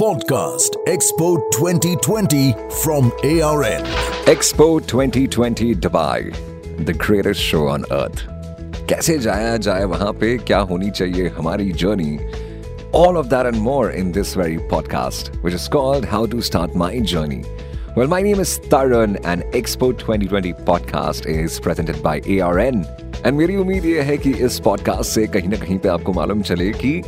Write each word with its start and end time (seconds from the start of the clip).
Podcast 0.00 0.76
Expo 0.86 1.38
2020 1.52 2.52
from 2.82 3.10
ARN. 3.24 3.82
Expo 4.32 4.86
2020 4.86 5.74
Dubai, 5.74 6.34
the 6.86 6.94
greatest 6.94 7.40
show 7.40 7.66
on 7.68 7.84
earth. 7.90 8.22
कैसे 8.88 9.18
जाया 9.18 9.56
जाए 9.66 9.84
वहां 9.92 10.12
पे 10.20 10.36
क्या 10.38 10.58
होनी 10.70 10.90
चाहिए 10.90 11.28
हमारी 11.36 11.70
journey 11.82 12.18
All 12.92 13.18
of 13.22 13.28
that 13.34 13.46
and 13.52 13.60
more 13.60 13.90
in 13.90 14.12
this 14.12 14.34
very 14.34 14.58
podcast, 14.72 15.30
which 15.42 15.54
is 15.60 15.68
called 15.68 16.04
How 16.14 16.24
to 16.34 16.40
Start 16.40 16.74
My 16.74 16.98
Journey. 17.12 17.42
Well, 17.96 18.08
my 18.08 18.22
name 18.22 18.40
is 18.40 18.58
Tarun, 18.58 19.20
and 19.24 19.42
Expo 19.62 19.92
2020 19.98 20.52
podcast 20.72 21.26
is 21.26 21.60
presented 21.60 22.02
by 22.02 22.20
ARN. 22.38 22.84
And 23.24 23.36
मेरी 23.36 23.56
उम्मीद 23.56 23.84
ये 23.84 24.02
है 24.10 24.16
कि 24.18 24.32
इस 24.48 24.60
podcast 24.64 25.10
से 25.10 25.26
कहीं 25.36 25.48
ना 25.48 25.56
कहीं 25.56 25.78
पे 25.78 25.88
आपको 25.88 26.12
मालूम 26.12 26.42
चले 26.42 26.72
कि 26.84 27.00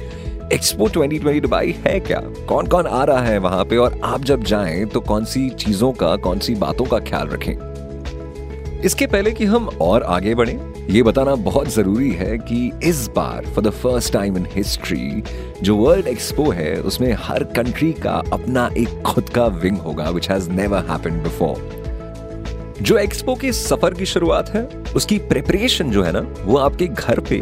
एक्सपो 0.52 0.88
2020 0.90 1.40
दुबई 1.42 1.76
है 1.86 2.00
क्या? 2.00 2.20
कौन 2.48 2.68
कौन 2.68 2.88
आ 2.88 3.04
रहा 3.04 3.22
है 3.22 3.38
वहाँ 3.38 3.66
पे? 3.66 3.78
और 3.78 4.00
आप 4.04 4.24
जब 4.24 4.44
जाएँ 4.44 4.86
तो 4.86 5.00
कौन 5.00 5.26
सी 5.26 5.50
चीज़ों 5.50 5.92
का 5.92 6.16
कौन 6.16 6.40
सी 6.40 6.56
बातों 6.56 6.86
का 6.86 7.00
ख्याल 7.00 7.28
रखें? 7.28 8.82
इसके 8.82 9.08
पहले 9.08 9.32
कि 9.32 9.46
हम 9.46 9.68
और 9.82 10.04
आगे 10.04 10.36
बढ़ें, 10.36 10.88
ये 10.90 11.04
बताना 11.04 11.36
बहुत 11.36 11.68
ज़रूरी 11.68 12.12
है 12.12 12.38
कि 12.38 12.72
इस 12.84 13.08
बार 13.08 13.46
for 13.46 13.64
the 13.64 13.70
first 13.70 14.14
time 14.14 14.38
in 14.38 14.48
history 14.52 15.24
जो 15.64 15.76
वर्ल्ड 15.76 16.08
एक्सपो 16.08 16.50
है, 16.52 16.74
उसमें 16.76 17.12
हर 17.20 17.44
कंट्री 17.44 17.92
का 17.94 18.22
अपना 18.34 18.70
एक 18.78 19.02
खुद 19.02 19.30
का 19.30 19.46
विंग 19.46 19.78
होगा 19.78 20.10
which 20.10 20.30
has 20.30 20.50
never 20.52 20.86
happened 20.90 21.22
before 21.24 22.76
जो 22.82 22.98
एक्सपो 22.98 23.36
के 23.36 23.52
सफ़र 23.52 23.94
की 23.94 24.06
शुरुआत 24.06 24.50
है, 24.50 24.64
उसकी 24.96 25.18
प्रिपरेशन 25.20 25.92
जो 25.92 26.04
है 26.04 26.12
ना, 26.12 26.26
वो 26.44 26.58
आपके 26.58 26.88
घर 26.88 27.20
पे 27.20 27.40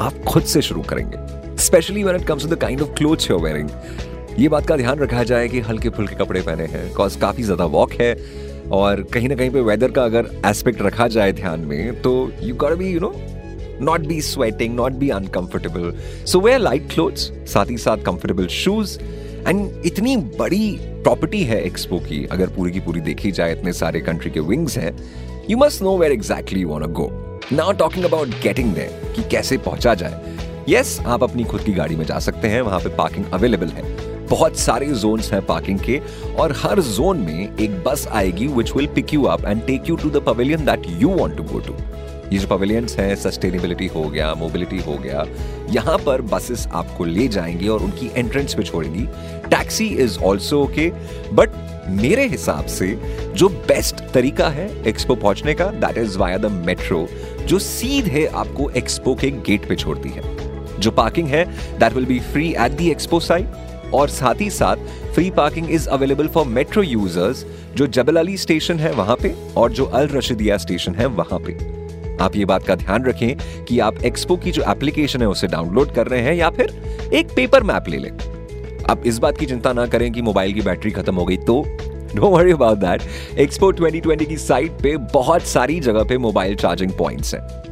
आप 0.00 0.24
खुद 0.28 0.42
से 0.42 0.62
शुरू 0.62 0.82
करेंगे। 0.82 1.35
Specially 1.66 2.02
when 2.04 2.20
it 2.20 2.26
comes 2.26 2.42
to 2.42 2.48
the 2.48 2.58
kind 2.60 2.80
of 2.82 2.90
clothes 2.98 3.30
you 3.30 3.36
are 3.36 3.42
wearing 3.44 3.70
ये 4.38 4.48
बात 4.48 4.66
का 4.66 4.76
ध्यान 4.76 4.98
रखा 4.98 5.22
जाए 5.24 5.48
कि 5.48 5.60
हल्के 5.60 5.88
फुल्के 5.88 6.14
कपड़े 6.14 6.40
पहने 6.40 6.64
हैं 6.72 6.92
कॉज 6.94 7.16
काफ़ी 7.16 7.42
ज़्यादा 7.42 7.64
वॉक 7.74 7.92
है, 7.92 8.14
और 8.72 9.02
कहीं 9.12 9.28
ना 9.28 9.34
कहीं 9.34 9.50
पे 9.50 9.60
वेदर 9.60 9.90
का 9.90 10.04
अगर 10.04 10.28
एस्पेक्ट 10.46 10.82
रखा 10.82 11.06
जाए 11.08 11.32
ध्यान 11.32 11.60
में 11.60 12.00
तो 12.02 12.12
you 12.42 12.54
got 12.54 12.76
be 12.78 12.90
you 12.90 13.00
know 13.00 13.12
not 13.80 14.06
be 14.06 14.20
sweating 14.22 14.74
not 14.74 14.92
be 14.92 15.08
uncomfortable 15.10 15.92
so 16.26 16.40
wear 16.40 16.58
light 16.58 16.90
clothes 16.92 17.30
साथ 17.52 17.70
ही 17.70 17.78
साथ 17.78 18.04
कंफर्टेबल 18.06 18.46
शूज़ 18.56 18.98
एंड 19.48 19.86
इतनी 19.86 20.16
बड़ी 20.16 20.78
प्रॉपर्टी 20.82 21.42
है 21.44 21.62
एक्सपो 21.64 21.98
की, 21.98 22.24
अगर 22.26 22.46
पूरी 22.46 22.72
की 22.72 22.80
पूरी 22.80 23.00
देखी 23.00 23.32
जाए, 23.32 23.52
इतने 23.52 23.72
सारे 23.72 24.00
कंट्री 24.00 24.30
के 24.30 24.40
विंग्स 24.40 24.78
हैं 24.78 24.96
you 25.50 25.58
must 25.58 25.82
know 25.82 25.96
where 25.98 26.12
exactly 26.12 26.64
want 26.64 26.86
go 26.92 27.10
now 27.52 27.72
talking 27.78 28.04
about 28.04 28.28
getting 28.42 28.74
there 28.74 29.12
कि 29.16 29.28
कैसे 29.30 29.56
पहुँचा 29.66 29.94
जाए 29.94 30.35
यस 30.68 30.96
yes, 30.98 31.06
आप 31.06 31.22
अपनी 31.22 31.44
खुद 31.44 31.60
की 31.60 31.72
गाड़ी 31.72 31.96
में 31.96 32.04
जा 32.04 32.18
सकते 32.18 32.48
हैं 32.48 32.60
वहाँ 32.60 32.78
पे 32.80 32.88
पार्किंग 32.88 33.24
अवेलेबल 33.32 33.66
है। 33.66 33.82
बहुत 34.26 34.56
सारे 34.56 34.86
जोन्स 34.86 35.32
हैं 35.32 35.44
पार्किंग 35.46 35.78
के 35.78 36.00
और 36.38 36.52
हर 36.52 36.80
जोन 36.80 37.18
में 37.18 37.56
एक 37.56 37.82
बस 37.84 38.06
आएगी 38.08 38.46
which 38.46 38.74
will 38.76 38.86
pick 38.86 39.14
you 39.14 39.22
up 39.24 39.44
and 39.44 39.66
take 39.66 39.88
you 39.88 39.96
to 39.96 40.10
the 40.10 40.22
pavilion 40.22 40.64
that 40.64 40.82
you 40.88 41.08
want 41.08 41.36
to 41.36 41.42
go 41.42 41.58
to 41.58 41.74
ये 42.32 42.38
जो 42.38 42.48
पवेलियंस 42.48 42.96
हैं 42.98 43.14
सस्टेनेबिलिटी 43.16 43.86
हो 43.86 44.02
गया 44.04 44.34
मोबिलिटी 44.34 44.78
हो 44.78 44.94
गया 44.94 45.24
यहाँ 45.70 45.98
पर 45.98 46.22
बसेस 46.22 46.66
आपको 46.72 47.04
ले 47.04 47.28
जाएँगी 47.28 47.68
और 47.68 47.82
उनकी 47.82 48.10
एंट्रेंस 48.16 48.54
पे 48.54 48.62
छोड़ेंगी। 48.62 49.06
Taxi 49.50 49.86
is 49.86 50.18
also 50.18 50.62
okay 50.62 50.90
but 51.32 51.50
मेरे 51.88 52.26
हिसाब 52.26 52.66
से 52.66 52.88
जो 53.36 53.48
बेस्ट 53.48 54.00
तरीका 54.14 54.48
है 54.48 54.68
एक्सपो 54.86 55.14
पहुँचने 55.14 55.54
का 55.54 55.66
that 55.66 55.98
is 55.98 56.18
via 56.18 56.38
the 56.38 56.46
metro 56.46 57.06
जो 57.46 57.58
सीधे 57.58 58.26
आपको 58.26 58.70
एक्सपो 58.70 59.14
के 59.14 59.30
गेट 59.30 59.68
पे 59.68 59.76
छोड़ती 59.76 60.08
है। 60.08 60.45
जो 60.80 60.90
पार्किंग 60.90 61.28
है 61.28 61.44
that 61.78 61.92
will 61.92 62.06
be 62.06 62.18
free 62.32 62.48
at 62.50 62.72
the 62.72 62.90
expo 62.90 63.20
side 63.20 63.92
और 63.94 64.08
साथ 64.08 64.40
ही 64.40 64.50
साथ 64.50 64.76
free 65.14 65.30
parking 65.30 65.70
is 65.70 65.88
available 65.88 66.28
for 66.28 66.46
metro 66.46 66.82
users 66.82 67.44
जो 67.76 67.86
जबल 67.86 68.16
अली 68.16 68.36
स्टेशन 68.36 68.78
है 68.78 68.92
वहाँ 68.92 69.16
पे 69.16 69.34
और 69.56 69.72
जो 69.72 69.84
अल 69.84 70.08
रशीदिया 70.08 70.56
स्टेशन 70.56 70.94
है 70.94 71.06
वहाँ 71.06 71.38
पे। 71.46 71.52
आप 72.24 72.36
ये 72.36 72.44
बात 72.44 72.66
का 72.66 72.74
ध्यान 72.74 73.04
रखें 73.04 73.64
कि 73.64 73.78
आप 73.78 74.02
एक्सपो 74.04 74.36
की 74.36 74.50
जो 74.50 74.62
एप्लीकेशन 74.68 75.20
है 75.20 75.28
उसे 75.28 75.46
डाउनलोड 75.46 75.94
कर 75.94 76.06
रहे 76.06 76.20
हैं 76.20 76.34
या 76.34 76.50
फिर 76.50 77.10
एक 77.14 77.34
पेपर 77.36 77.62
मैप 77.62 77.88
ले 77.88 77.98
लें। 77.98 78.10
आप 78.90 79.02
इस 79.06 79.18
बात 79.18 79.38
की 79.38 79.46
चिंता 79.46 79.72
ना 79.72 79.86
करें 79.86 80.12
कि 80.12 80.22
मोबाइल 80.22 80.52
की 80.52 80.60
बैटरी 80.60 80.90
खत्म 80.90 81.14
हो 81.14 81.24
गई 81.24 81.36
तो। 81.36 81.62
Don't 82.14 82.32
worry 82.32 82.52
about 82.52 82.78
that 82.78 83.02
expo 83.38 83.72
2020 83.72 84.26
की 84.26 84.36
साइट 84.36 84.72
पे 84.72 84.96
बहुत 84.96 85.42
सारी 85.42 85.80
जगह 85.80 86.04
पे 86.04 86.18
मोबाइल 86.18 86.56
चार्जिंग 86.56 86.92
पॉइंट्स 86.92 87.34
हैं। 87.34 87.65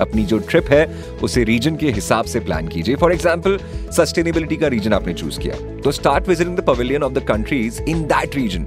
अपनी 0.00 0.24
जो 0.24 0.38
ट्रिप 0.38 0.70
है, 0.70 0.84
उसे 1.22 1.44
रीजन 1.44 1.76
के 1.76 1.90
हिसाब 1.90 2.24
से 2.24 2.40
प्लान 2.40 2.68
कीजिए। 2.68 2.96
फॉर 2.96 3.12
एग्ज़ाम्पल 3.12 3.58
सस्टेनेबिलिटी 3.96 4.56
का 4.56 4.68
रीजन 4.68 4.92
आपने 4.92 5.14
चूज़ 5.14 5.40
किया। 5.40 5.54
तो 5.80 5.92
start 5.92 6.28
visiting 6.28 6.56
the 6.56 6.60
pavilion 6.60 7.02
of 7.02 7.12
the 7.12 7.18
countries 7.18 7.82
in 7.82 8.02
that 8.02 8.36
region 8.36 8.66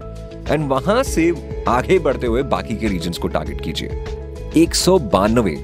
and 0.49 0.67
वहाँ 0.69 1.03
से 1.03 1.31
आगे 1.67 1.99
बढ़ते 1.99 2.27
हुए 2.27 2.43
बाकी 2.43 2.75
के 2.75 2.88
रीजन 2.88 3.11
को 3.22 3.27
टारगेट 3.27 3.61
कीजिए। 3.61 4.03
एक 4.57 4.75
सौ 4.75 4.99
बानवे। 4.99 5.55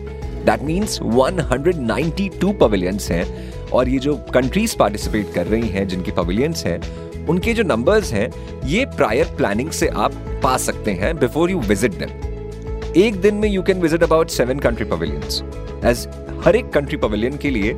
दैट 0.45 0.61
मीन्स 0.61 0.99
192 1.01 2.53
पवेलियंस 2.53 3.11
हैं। 3.11 3.25
और 3.69 3.89
ये 3.89 3.99
जो 3.99 4.15
कंट्रीज़ 4.33 4.75
पार्टिसिपेट 4.77 5.33
कर 5.33 5.47
रही 5.47 5.67
हैं, 5.69 5.87
जिनके 5.87 6.11
पवेलियंस 6.11 6.65
हैं, 6.65 6.79
उनके 7.27 7.53
जो 7.53 7.63
नंबर्स 7.63 8.11
हैं, 8.13 8.29
ये 8.65 8.85
प्रायर 8.85 9.25
प्लानिंग 9.37 9.71
से 9.71 9.87
आप 9.87 10.13
पा 10.43 10.55
सकते 10.57 10.91
हैं 10.91 11.17
बिफोर 11.17 11.51
यू 11.51 11.59
विज़िट 11.59 11.97
देम 11.99 12.93
एक 12.97 13.21
दिन 13.21 13.35
में 13.35 13.49
you 13.49 13.63
can 13.63 13.81
visit 13.81 14.03
about 14.03 14.29
seven 14.29 14.59
country 14.59 14.85
pavilions 14.85 15.41
as 15.85 16.07
हर 16.45 16.55
एक 16.55 16.69
कंट्री 16.69 16.97
पवेलियन 16.97 17.37
के 17.37 17.49
लिए 17.49 17.71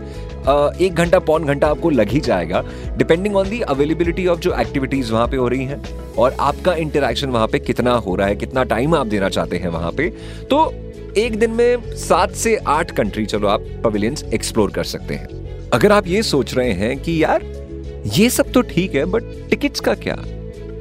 एक 0.82 0.94
घंटा, 0.94 1.20
पौन 1.20 1.46
घंटा 1.46 1.68
आपको 1.68 1.90
लग 1.90 2.10
ही 2.10 2.20
जाएगा 2.20 2.64
depending 2.98 3.36
on 3.36 3.50
the 3.50 3.60
availability 3.62 4.26
of 4.28 4.40
जो 4.40 4.54
एक्टिविटीज़ 4.60 5.12
वहाँ 5.14 5.28
पे 5.28 5.38
हो 5.38 5.48
रही 5.48 5.66
हैं 5.66 5.82
और 6.16 6.36
आपका 6.40 6.74
इंटरेक्शन 6.76 7.30
वहाँ 7.30 7.48
पे 7.48 7.60
कितना 7.60 7.94
हो 7.94 8.16
रहा 8.16 8.28
है, 8.28 8.36
कितना 8.36 8.64
टाइम 8.64 8.96
आप 8.96 9.08
देना 9.08 9.30
चाहते 9.30 9.58
हैं 9.58 9.70
वहाँ 9.70 9.92
पे। 9.92 10.10
तो 10.50 10.74
एक 11.18 11.38
दिन 11.40 11.52
में 11.52 11.96
सात 11.98 12.32
से 12.34 12.56
आठ 12.68 12.92
कंट्री 12.92 13.26
चलो 13.26 13.48
आप 13.48 13.66
पवेलियंस 13.84 14.24
एक्सप्लोर 14.34 14.72
कर 14.72 14.84
सकते 14.84 15.16
हैं। 15.16 15.70
अगर 15.70 15.92
आप 15.92 16.08
ये 16.08 16.24
सोच 16.24 16.54
रहे 16.54 16.72
हैं 16.74 16.98
कि 16.98 17.24
यार, 17.24 17.44
ये 18.14 18.30
सब 18.30 18.52
तो 18.52 18.62
ठीक 18.64 18.96
है 18.96 19.06
बट 19.06 19.24
टिकट्स 19.50 19.80
का 19.80 19.94
क्या? 19.96 20.16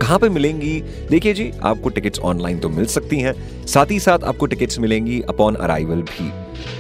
कहाँ 0.00 0.18
पे 0.18 0.28
मिलेंगी? 0.28 0.80
देखिए 1.10 1.32
जी, 1.34 1.50
आपको 1.62 1.88
टिकट्स 1.88 2.18
ऑनलाइन 2.20 2.58
तो 2.58 2.68
मिल 2.68 2.86
सकती 2.88 3.18
हैं, 3.20 3.34
साथ 3.66 3.90
ही 3.90 3.98
साथ 4.00 4.24
आपको 4.24 4.46
टिकट्स 4.46 4.78
मिलेंगी 4.78 5.20
अपॉन 5.28 5.54
अराइवल 5.56 6.02
भी। 6.04 6.30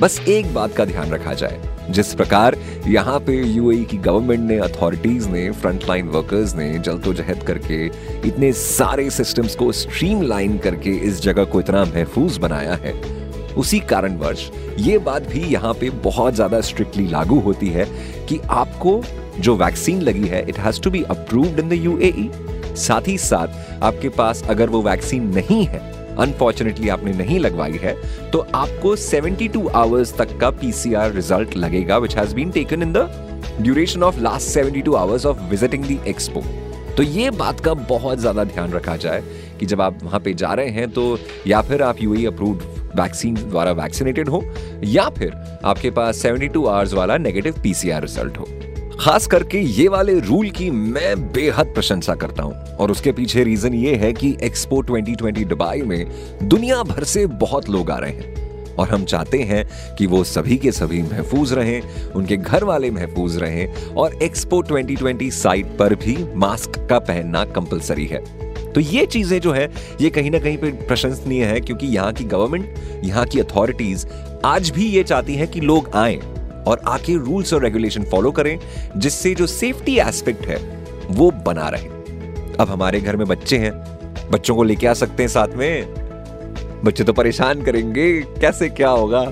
बस 0.00 0.20
एक 0.28 0.52
बात 0.54 0.74
का 0.76 0.84
ध्यान 0.84 1.10
रखा 1.10 1.34
जाए, 1.34 1.60
जिस 1.90 2.14
प्रकार 2.14 2.56
यहाँ 2.86 3.18
पे 3.20 3.36
यूएई 3.36 3.84
की 3.84 3.96
गवर्नमेंट 3.98 4.40
ने 4.40 4.58
अथॉरिटीज 4.60 5.26
ने 5.26 5.50
फ्रंटलाइन 5.52 6.08
वर्कर्स 6.08 6.54
ने 6.56 6.72
जल्दोजहद 6.78 7.42
करके 7.42 7.84
इतने 8.28 8.52
सारे 8.54 9.08
सिस्टम्स 9.10 9.54
को 9.56 9.70
स्ट्रीमलाइन 9.74 10.58
करके 10.58 10.96
इस 11.08 11.22
जगह 11.22 11.44
को 11.44 11.60
इतना 11.60 11.84
महफूज 11.84 12.38
बनाया 12.38 12.74
है, 12.74 12.94
उसी 13.52 13.80
कारणवश 13.80 14.50
ये 14.78 14.98
बात 15.00 15.28
भी 15.28 15.40
यहाँ 15.44 15.72
पे 15.74 15.90
बहुत 16.04 16.34
ज़्यादा 16.34 16.60
स्ट्रिक्टली 16.62 17.06
लागू 17.08 17.38
होती 17.40 17.68
है 17.68 17.84
कि 18.28 18.38
आपको 18.50 19.00
जो 19.40 19.56
वैक्सीन 19.56 20.00
लगी 20.02 20.28
है 20.28 20.48
it 20.48 20.58
has 20.58 20.80
to 20.80 20.90
be 20.90 21.02
approved 21.10 21.58
in 21.60 21.68
the 21.68 21.72
UAE 21.74 22.30
साथ 22.80 23.08
ही 23.08 23.16
साथ 23.18 23.82
आपके 23.82 24.08
पास 24.08 24.42
अगर 24.50 24.68
वो 24.68 24.82
वैक्सीन 24.82 25.28
नहीं 25.34 25.64
है 25.66 25.88
अनफॉर्चुनेटली 26.16 26.88
आपने 26.88 27.12
नहीं 27.12 27.38
लगवाई 27.38 27.78
है 27.82 27.94
तो 28.30 28.38
आपको 28.54 28.96
72 28.96 29.68
आवर्स 29.74 30.16
तक 30.16 30.36
का 30.38 30.50
पीसीआर 30.60 31.12
रिज़ल्ट 31.12 31.56
लगेगा 31.56 31.98
which 31.98 32.16
has 32.16 32.34
been 32.34 32.50
taken 32.50 32.82
in 32.82 32.92
the 32.92 33.08
duration 33.60 34.02
of 34.02 34.20
last 34.20 34.58
72 34.58 34.94
hours 34.96 35.26
of 35.26 35.42
visiting 35.50 35.84
the 35.84 36.06
expo 36.08 36.42
तो 36.96 37.02
ये 37.02 37.30
बात 37.30 37.60
का 37.60 37.74
बहुत 37.88 38.18
ज़्यादा 38.18 38.44
ध्यान 38.44 38.72
रखा 38.72 38.96
जाए 38.96 39.22
कि 39.60 39.66
जब 39.66 39.80
आप 39.80 40.02
वहाँ 40.02 40.20
पे 40.20 40.34
जा 40.34 40.52
रहे 40.54 40.70
हैं 40.70 40.90
तो 40.90 41.18
या 41.46 41.60
फिर 41.62 41.82
आप 41.82 42.02
यूएई 42.02 42.24
अप्रूव्ड 42.26 42.62
वैक्सीन 43.00 43.34
द्वारा 43.34 43.72
वैक्सीनेटेड 43.72 44.28
हो, 44.28 44.42
या 44.84 45.08
फिर 45.08 45.34
आपके 45.64 45.90
पास 45.90 46.22
72 46.22 46.66
आवर्स 46.66 46.92
वाला 46.94 47.16
नेगेटिव 47.18 47.60
पीसीआर 47.62 48.02
रिज़ल्ट 48.02 48.38
हो। 48.38 48.46
खास 49.00 49.26
करके 49.26 49.58
ये 49.58 49.86
वाले 49.88 50.18
रूल 50.20 50.48
की 50.50 50.70
मैं 50.70 51.32
बेहद 51.32 51.66
प्रशंसा 51.66 52.14
करता 52.14 52.42
हूँ। 52.42 52.54
और 52.76 52.90
उसके 52.90 53.12
पीछे 53.12 53.44
रीजन 53.44 53.74
ये 53.74 53.94
है 53.94 54.12
कि 54.12 54.36
एक्सपो 54.42 54.82
2020 54.82 55.44
दुबई 55.44 55.82
में 55.82 56.06
दुनिया 56.42 56.82
भर 56.82 57.04
से 57.04 57.24
बहुत 57.26 57.68
लोग 57.68 57.90
आ 57.90 57.96
रहे 57.98 58.10
हैं। 58.10 58.74
और 58.76 58.88
हम 58.88 59.04
चाहते 59.04 59.38
हैं 59.38 59.64
कि 59.96 60.06
वो 60.06 60.22
सभी 60.24 60.56
के 60.56 60.72
सभी 60.72 61.02
महफूज 61.02 61.52
रहें, 61.52 62.10
उनके 62.12 62.36
घर 62.36 62.64
वाले 62.64 62.90
महफूज 62.90 63.36
रहें 63.36 63.86
और 63.86 64.14
एक्सपो 64.14 64.62
2020 64.62 65.42
साइट 65.42 65.66
पर 65.78 65.94
भी 65.94 66.16
मास्क 66.34 66.86
का 66.90 66.98
पहनना 66.98 67.44
कंपलसरी 67.44 68.06
है। 68.06 68.22
तो 68.72 68.80
ये 68.80 69.06
चीज़ें 69.06 69.40
जो 69.40 69.52
है, 69.52 69.70
ये 70.00 70.10
कहीं 70.10 70.30
ना 70.30 70.38
कहीं 70.38 70.58
पे 70.58 70.70
प्रशंसनीय 70.70 71.44
है, 71.44 71.60
क्योंकि 71.60 71.86
यहाँ 71.86 72.12
की 72.12 72.24
गवर्नमेंट 72.24 73.04
यहाँ 73.04 73.24
की 73.26 73.40
अथॉरिटीज 73.40 74.06
आज 74.44 74.70
भी 74.70 74.86
ये 74.86 75.02
चाहती 75.02 75.34
है 75.34 75.46
कि 75.46 75.60
लोग 75.60 75.90
आए। 75.94 76.20
और 76.66 76.80
आके 76.86 77.14
रूल्स 77.14 77.54
और 77.54 77.62
रेगुलेशन 77.62 78.02
फॉलो 78.02 78.30
करें, 78.30 78.58
जिससे 78.96 79.34
जो 79.34 79.46
सेफ्टी 79.46 79.98
एस्पेक्ट 79.98 80.46
है, 80.46 80.58
वो 81.10 81.30
बना 81.30 81.68
रहे। 81.68 81.88
अब 82.56 82.68
हमारे 82.70 83.00
घर 83.00 83.16
में 83.16 83.26
बच्चे 83.26 83.58
हैं, 83.58 83.72
बच्चों 84.30 84.56
को 84.56 84.62
लेके 84.62 84.86
आ 84.86 84.92
सकते 84.94 85.22
हैं 85.22 85.30
साथ 85.30 85.48
में। 85.48 85.94
बच्चे 86.84 87.04
तो 87.04 87.12
परेशान 87.12 87.62
करेंगे, 87.62 88.20
कैसे 88.20 88.68
क्या 88.68 88.88
होगा? 88.88 89.22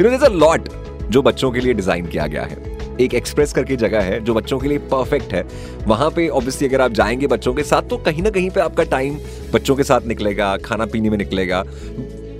यू 0.00 0.10
नो 0.10 0.28
लॉट 0.28 0.68
जो 1.10 1.22
बच्चों 1.22 1.50
के 1.52 1.60
लिए 1.60 1.74
डिज़ाइन 1.74 2.06
किया 2.06 2.26
गया 2.26 2.42
है। 2.42 2.74
एक 3.00 3.14
एक्सप्रेस 3.14 3.52
करके 3.52 3.76
जगह 3.76 4.00
है, 4.00 4.20
जो 4.20 4.34
बच्चों 4.34 4.58
के 4.58 4.68
लिए 4.68 4.78
परफेक्ट 4.78 5.32
है। 5.32 5.44
वहाँ 5.86 6.10
पे 6.10 6.28
ऑब्वियसली 6.28 6.68
अगर 6.68 6.80
आप 6.80 6.92
जाएँगे 6.92 7.26
बच्चों 7.26 7.54
के 7.54 7.62
साथ 7.62 7.82
तो 7.82 7.96
कहीं 7.96 8.22
ना 8.22 8.30
कहीं 8.30 8.50
पे 8.50 8.60
आपका 8.60 8.82
टाइम 8.82 9.18
बच्चों 9.52 9.76
के 9.76 9.84
साथ 9.84 10.00
निकलेगा 10.06 10.56
खाना 10.56 10.86
पीने 10.86 11.10
में 11.10 11.18
निकलेगा। 11.18 11.64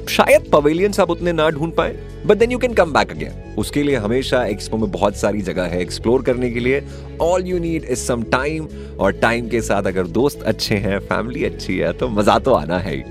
शायद 0.08 0.50
पवेलियंस 0.52 1.00
आप 1.00 1.10
उतने 1.10 1.32
ना 1.32 1.48
ढूंढ 1.50 1.72
पाए 1.72 1.96
but 2.26 2.38
then 2.38 2.52
you 2.52 2.58
can 2.58 2.74
come 2.74 2.92
back 2.92 3.10
again 3.10 3.54
उसके 3.58 3.82
लिए 3.82 3.96
हमेशा 3.96 4.44
एक्सपो 4.46 4.76
में 4.76 4.90
बहुत 4.90 5.16
सारी 5.16 5.40
जगह 5.42 5.64
है 5.64 5.80
एक्सप्लोर 5.80 6.22
करने 6.22 6.50
के 6.50 6.60
लिए। 6.60 6.82
All 7.22 7.46
you 7.46 7.58
need 7.58 7.84
is 7.84 7.98
some 7.98 8.22
time 8.32 8.68
और 9.00 9.12
टाइम 9.12 9.48
के 9.48 9.60
साथ 9.62 9.86
अगर 9.86 10.06
दोस्त 10.08 10.42
अच्छे 10.42 10.76
हैं 10.76 10.98
फैमिली 10.98 11.44
अच्छी 11.44 11.78
है 11.78 11.92
तो 11.92 12.08
मज़ा 12.08 12.38
तो 12.38 12.54
आना 12.54 12.78
है 12.78 13.02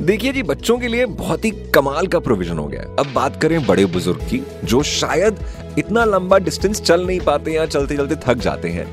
देखिए 0.00 0.32
जी, 0.32 0.42
बच्चों 0.42 0.78
के 0.78 0.88
लिए 0.88 1.06
बहुत 1.06 1.44
ही 1.44 1.50
कमाल 1.74 2.06
का 2.06 2.18
प्रोविज़न 2.18 2.58
हो 2.58 2.66
गया 2.66 2.82
अब 2.98 3.12
बात 3.14 3.40
करें 3.42 3.66
बड़े 3.66 3.84
बुज़ुर्ग 3.86 4.20
की, 4.30 4.42
जो 4.64 4.82
शायद 4.82 5.38
इतना 5.78 6.04
लंबा 6.04 6.38
डिस्टेंस 6.38 6.80
चल 6.82 7.06
नहीं 7.06 7.20
पाते 7.20 7.52
या 7.52 7.66
चलते 7.66 7.96
चलते 7.96 8.16
थक 8.26 8.38
जाते 8.38 8.68
हैं। 8.68 8.86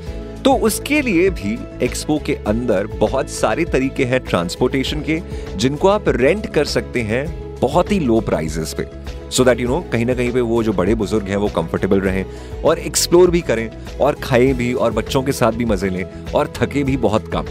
तो 0.46 0.54
उसके 0.58 1.02
लिए 1.02 1.30
भी 1.30 1.58
एक्सपो 1.86 2.18
के 2.26 2.36
अंदर 2.48 2.88
बहुत 3.00 3.30
सारे 3.30 3.66
तरीके 3.66 4.06
हैं 4.06 4.20
ट्रांसपोर्टेशन 4.20 5.02
के, 5.02 5.20
जिनको 5.58 5.88
आप 5.88 6.10
रेंट 6.10 6.54
कर 6.54 6.66
सकते 6.66 7.02
हैं 7.02 7.26
बहुत 7.60 7.92
ही 7.92 8.00
लो 8.00 8.20
प्राइजेस 8.20 8.74
पे। 8.74 8.86
सो 9.32 9.44
दैट 9.46 9.60
यू 9.60 9.68
नो 9.68 9.80
कहीं 9.92 10.06
ना 10.06 10.14
कहीं 10.14 10.32
पे 10.34 10.42
वो 10.42 10.62
जो 10.64 10.74
बड़े 10.74 10.96
बुज़ुर्ग 10.96 11.28
हैं, 11.28 11.36
वो 11.36 11.48
कंफर्टेबल 11.48 12.02
रहें 12.02 12.26
और 12.64 12.80
एक्सप्लोर 12.80 13.32
भी 13.32 13.42
करें 13.42 13.70
और 13.98 14.16
खाएँ 14.24 14.54
भी 14.54 14.74
और 14.74 14.92
बच्चों 14.92 15.24
के 15.24 15.32
साथ 15.32 15.52
भी 15.52 15.66
मज़े 15.66 15.90
लें 15.90 16.04
और 16.32 16.54
थके 16.58 16.84
भी 16.84 16.98
बहुत 16.98 17.32
कम। 17.36 17.46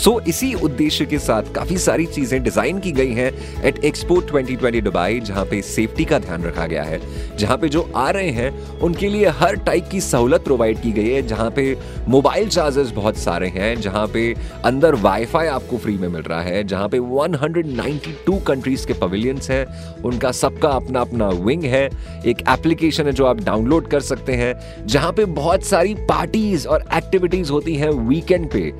सो 0.00 0.10
so, 0.10 0.28
इसी 0.28 0.52
उद्देश्य 0.54 1.04
के 1.06 1.18
साथ 1.18 1.52
काफ़ी 1.54 1.76
सारी 1.78 2.04
चीज़ें 2.06 2.42
डिज़ाइन 2.42 2.78
की 2.80 2.90
गई 2.92 3.12
हैं 3.12 3.62
एट 3.64 3.78
एक्सपो 3.84 4.14
2020 4.20 4.82
दुबई 4.82 5.20
जहाँ 5.20 5.44
पे 5.44 5.60
सेफ्टी 5.62 6.04
का 6.04 6.18
ध्यान 6.18 6.44
रखा 6.44 6.66
गया 6.66 6.82
है। 6.82 7.00
जहाँ 7.36 7.56
पे 7.58 7.68
जो 7.68 7.82
आ 7.96 8.08
रहे 8.10 8.30
हैं 8.30 8.78
उनके 8.78 9.08
लिए 9.08 9.28
हर 9.28 9.56
टाइप 9.56 9.88
की 9.92 10.00
सहूलत 10.00 10.44
प्रोवाइड 10.44 10.80
की 10.82 10.92
गई 10.92 11.08
है 11.08 11.26
जहाँ 11.26 11.50
पे 11.50 11.76
मोबाइल 12.08 12.48
चार्जेस 12.48 12.90
बहुत 12.90 13.16
सारे 13.16 13.48
हैं 13.48 13.74
जहाँ 13.80 14.06
पे 14.06 14.22
अंदर 14.64 14.94
वाईफाई 14.94 15.46
आपको 15.46 15.78
फ्री 15.78 15.96
में 15.98 16.08
मिल 16.08 16.22
रहा 16.22 16.40
है 16.40 16.64
जहाँ 16.64 16.88
पे 16.88 16.98
192 16.98 18.40
कंट्रीज़ 18.46 18.86
के 18.86 18.92
पवेलियंस 18.92 19.50
हैं 19.50 20.02
उनका 20.02 20.32
सबका 20.32 20.68
अपना 20.68 21.00
अपना 21.00 21.28
विंग 21.28 21.64
है 21.64 21.84
एक 22.26 22.44
एप्लीकेशन 22.48 23.06
है 23.06 23.12
जो 23.12 23.26
आप 23.26 23.40
डाउनलोड 23.42 23.88
कर 23.88 24.00
सकते 24.00 24.36
हैं 24.36 24.86
जहाँ 24.86 25.12
पे 25.12 25.24
बहुत 25.42 25.64
सारी 25.64 25.94
पार्टीज़ 26.08 26.68
और 26.68 26.88
एक्टिविटीज़ 26.94 27.50
होती 27.50 27.74
हैं 27.74 27.90
वीकेंड 28.08 28.50
पे। 28.50 28.72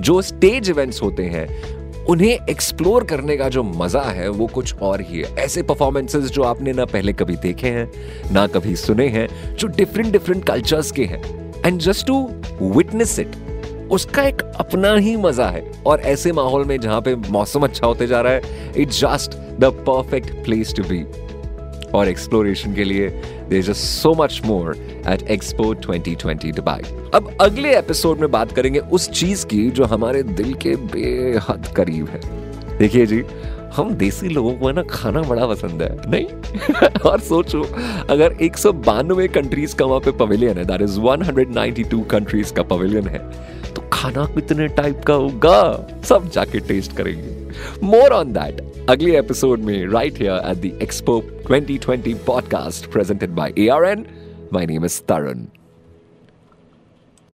जो 0.00 0.22
स्टेज 0.22 0.70
इवेंट्स 0.70 1.02
होते 1.02 1.22
हैं, 1.22 1.46
उन्हें 2.04 2.46
एक्सप्लोर 2.50 3.04
करने 3.04 3.36
का 3.36 3.48
जो 3.48 3.62
मज़ा 3.62 4.02
है, 4.02 4.28
वो 4.28 4.46
कुछ 4.46 4.74
और 4.74 5.00
ही 5.00 5.20
है। 5.20 5.34
ऐसे 5.34 5.62
परफॉर्मेंसेस 5.62 6.24
जो 6.24 6.42
आपने 6.42 6.72
ना 6.72 6.84
पहले 6.84 7.12
कभी 7.12 7.36
देखे 7.36 7.68
हैं, 7.68 7.90
ना 8.32 8.46
कभी 8.46 8.76
सुने 8.76 9.06
हैं, 9.08 9.28
जो 9.56 9.68
डिफरेंट 9.68 10.12
डिफरेंट 10.12 10.44
कल्चर्स 10.44 10.90
के 10.90 11.04
हैं। 11.04 11.22
And 11.66 11.80
just 11.80 12.06
to 12.06 12.30
witness 12.62 13.18
it 13.18 13.36
उसका 13.90 14.22
एक 14.22 14.42
अपना 14.42 14.94
ही 14.94 15.16
मज़ा 15.16 15.48
है। 15.48 15.62
और 15.86 16.00
ऐसे 16.00 16.32
माहौल 16.32 16.64
में 16.64 16.80
जहाँ 16.80 17.00
पे 17.00 17.14
मौसम 17.14 17.62
अच्छा 17.62 17.86
होते 17.86 18.06
जा 18.06 18.20
रहा 18.20 18.32
है 18.32 18.72
it's 18.82 19.00
just 19.00 19.36
the 19.60 19.72
perfect 19.88 20.44
place 20.44 20.74
to 20.74 20.82
be 20.82 21.04
और 21.94 22.08
एक्सप्लोरेशन 22.08 22.74
के 22.74 22.84
लिए 22.84 23.08
there 23.48 23.62
just 23.62 23.80
so 23.80 24.14
much 24.14 24.40
more 24.44 24.76
at 25.08 25.22
expo 25.22 25.74
2020 25.74 26.52
Dubai 26.52 27.01
अब 27.14 27.36
अगले 27.40 27.76
एपिसोड 27.78 28.18
में 28.18 28.30
बात 28.30 28.52
करेंगे 28.52 28.78
उस 28.78 29.08
चीज़ 29.10 29.46
की 29.46 29.70
जो 29.70 29.84
हमारे 29.84 30.22
दिल 30.22 30.54
के 30.54 30.76
बेहद 30.76 31.66
करीब 31.76 32.08
है। 32.08 32.20
देखिए 32.78 33.06
जी, 33.06 33.22
हम 33.76 33.90
देसी 33.94 34.28
लोगों 34.28 34.52
को 34.52 34.68
है 34.68 34.72
ना, 34.72 34.82
खाना 34.82 35.22
बड़ा 35.22 35.46
पसंद 35.46 35.82
है। 35.82 36.10
नहीं? 36.10 36.26
और 37.10 37.20
सोचो, 37.20 37.62
अगर 38.10 38.36
एक 38.42 38.56
सौ 38.56 38.72
बानवे 38.72 39.28
कंट्रीज़ 39.28 39.76
का 39.76 39.84
वहाँ 39.84 40.00
पे 40.00 40.12
पवेलियन 40.12 40.58
है 40.58 40.64
दैट 40.64 40.82
इज़ 40.82 40.98
192 41.00 42.02
कंट्रीज़ 42.10 42.52
का 42.54 42.62
पवेलियन 42.62 43.08
है 43.08 43.18
तो 43.74 43.82
खाना 43.92 44.24
कितने 44.24 44.68
टाइप 44.68 45.02
का 45.02 45.14
होगा? 45.14 45.86
सब 46.04 46.30
जाके 46.30 46.60
टेस्ट 46.60 46.96
करेंगे। 46.96 47.50
मोर 47.82 48.12
ऑन 48.12 48.32
दैट 48.32 48.62
अगले 48.90 49.18
एपिसोड 49.18 49.60
में 49.60 49.86
right 49.88 50.18
here 50.18 50.50
at 50.50 50.56
the 50.56 50.78
expo 50.82 51.22
2020 51.50 52.14
podcast 52.26 52.92
presented 52.92 53.30
by 53.30 53.52
ARN 53.58 54.06
my 54.52 54.66
name 54.66 54.84
is 54.84 55.00
Tarun 55.00 55.44